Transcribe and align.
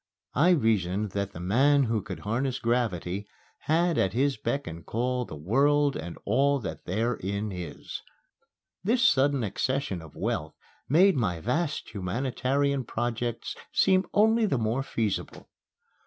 I 0.33 0.49
reasoned 0.49 1.11
that 1.11 1.31
the 1.31 1.39
man 1.39 1.83
who 1.83 2.01
could 2.01 2.21
harness 2.21 2.57
gravity 2.57 3.27
had 3.69 3.99
at 3.99 4.13
his 4.13 4.35
beck 4.35 4.65
and 4.65 4.83
call 4.83 5.25
the 5.25 5.35
world 5.35 5.95
and 5.95 6.17
all 6.25 6.57
that 6.61 6.85
therein 6.85 7.51
is. 7.51 8.01
This 8.83 9.03
sudden 9.07 9.43
accession 9.43 10.01
of 10.01 10.15
wealth 10.15 10.55
made 10.89 11.15
my 11.15 11.39
vast 11.39 11.93
humanitarian 11.93 12.83
projects 12.83 13.55
seem 13.71 14.07
only 14.11 14.47
the 14.47 14.57
more 14.57 14.81
feasible. 14.81 15.51